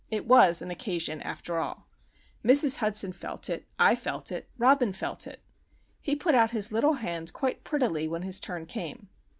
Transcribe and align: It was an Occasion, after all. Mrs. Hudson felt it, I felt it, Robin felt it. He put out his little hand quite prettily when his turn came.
It 0.09 0.25
was 0.25 0.63
an 0.63 0.71
Occasion, 0.71 1.21
after 1.21 1.59
all. 1.59 1.87
Mrs. 2.43 2.77
Hudson 2.77 3.11
felt 3.11 3.51
it, 3.51 3.67
I 3.77 3.93
felt 3.93 4.31
it, 4.31 4.49
Robin 4.57 4.93
felt 4.93 5.27
it. 5.27 5.43
He 6.01 6.15
put 6.15 6.33
out 6.33 6.49
his 6.49 6.71
little 6.71 6.93
hand 6.93 7.31
quite 7.33 7.63
prettily 7.63 8.07
when 8.07 8.23
his 8.23 8.39
turn 8.39 8.65
came. 8.65 9.09